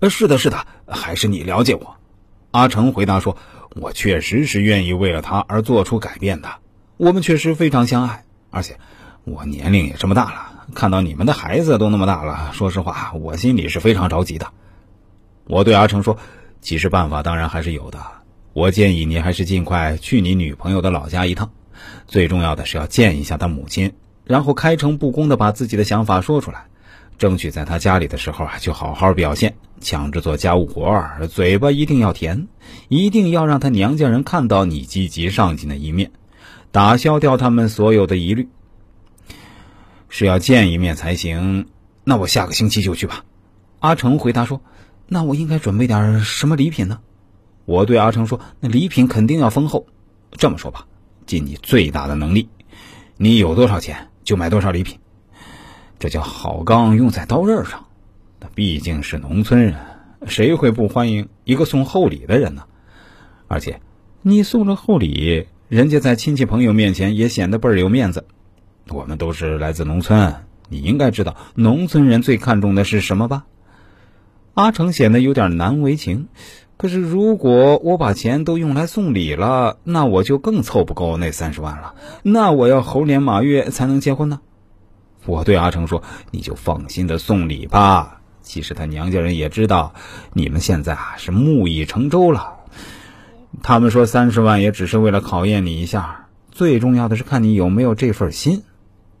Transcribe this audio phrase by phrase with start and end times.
[0.00, 1.96] 呃，是的，是的，还是你了解我。
[2.52, 3.36] 阿成回答说
[3.76, 6.48] ：“我确实是愿意为了他而做出改变的。
[6.96, 8.78] 我们确实非常相爱，而且
[9.24, 14.48] 我年龄也这么大了，看到你们的孩子都那么大了，说实话，我心里是非常着急的。”
[15.44, 16.16] 我对阿成说
[16.62, 18.00] ：“其实办法当然还是有的。
[18.54, 21.50] 我建议你还是尽快去你女朋友的老家一趟，
[22.06, 23.92] 最重要的是要见一下她母亲，
[24.24, 26.68] 然后开诚布公的把自己的想法说出来。”
[27.20, 32.48] 争取在他家里的时候啊，就好好表现，抢着做家务活儿，嘴巴一定要甜，
[32.88, 36.12] 一定要让他娘家人看到你积极上进的一面，
[36.72, 38.48] 打消掉他们所有的疑虑。
[40.08, 41.66] 是要见一面才行。
[42.04, 43.22] 那我下个星期就去吧。
[43.80, 44.62] 阿成回答说
[45.06, 47.00] ：“那我应该准备点什么礼品呢？”
[47.66, 49.86] 我对阿成说：“那礼品肯定要丰厚。
[50.32, 50.86] 这么说吧，
[51.26, 52.48] 尽你最大的能力，
[53.18, 54.98] 你有多少钱就买多少礼品。”
[56.00, 57.84] 这叫好钢用在刀刃上，
[58.40, 59.74] 那毕竟是农村人，
[60.26, 62.62] 谁会不欢迎一个送厚礼的人呢？
[63.48, 63.82] 而且，
[64.22, 68.24] 你送了厚礼，人家在亲戚朋友面前也显得倍儿有面子。
[68.88, 70.36] 我们都是来自农村，
[70.70, 73.44] 你应该知道农村人最看重的是什么吧？
[74.54, 76.28] 阿成显得有点难为情。
[76.78, 81.94] 可是，如果我把钱都用来送礼了，那我就更凑不够那三十万了。
[82.22, 84.40] 那我要猴年马月才能结婚呢？
[85.26, 88.20] 我对阿成说：“你就放心的送礼吧。
[88.42, 89.94] 其实他娘家人也知道，
[90.32, 92.54] 你们现在啊是木已成舟了。
[93.62, 98.62] 他们说三十万也只是为了考验你一下，最重要的是看你有没有这份心。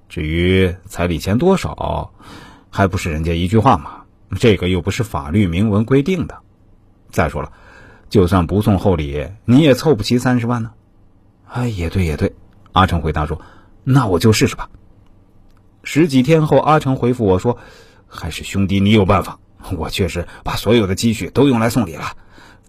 [0.08, 2.12] 至于彩礼钱多少，
[2.70, 4.02] 还不是人家一句话吗？
[4.38, 6.38] 这个又不是法律明文规定的。
[7.10, 7.52] 再说了，
[8.08, 10.72] 就算不送厚礼，你也凑不齐三十万呢。”
[11.46, 12.32] 哎，也对，也对。
[12.72, 13.40] 阿成回答说
[13.84, 14.70] ：“那我就试试吧。”
[15.92, 17.58] 十几天后，阿成回复我说
[18.06, 19.40] ：“还是兄弟你有办法。
[19.76, 22.12] 我确实把所有的积蓄都用来送礼了，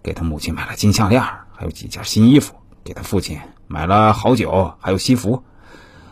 [0.02, 5.44] 给他母亲买了金项链，还有几件新衣服；给他父亲买了好酒，还有西服，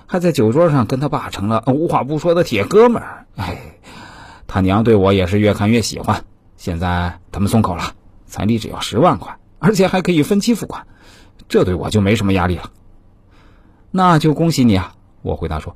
[0.06, 3.26] 还在酒桌上跟他爸成了无话不说的铁哥们儿。
[3.34, 3.58] 哎，
[4.46, 6.24] 他娘对我也是越看越喜欢。
[6.56, 7.92] 现在他们松口了，
[8.26, 10.86] 彩礼只要十万块，而且还可以分期付款，
[11.48, 12.70] 这对我就没什么压力了。
[13.90, 15.74] 那就恭喜你啊！”我回答说。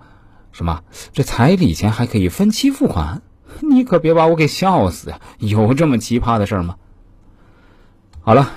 [0.54, 0.81] 什么？
[1.12, 3.20] 这彩礼钱还可以分期付款？
[3.60, 5.20] 你可别把我给笑死呀！
[5.38, 6.76] 有这么奇葩的事吗？
[8.20, 8.53] 好了，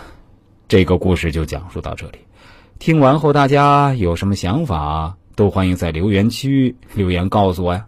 [0.67, 2.19] 这个故事就讲述到这里。
[2.77, 7.87] 听完后，大家有什么想法，都欢迎在留言区留言告诉我呀。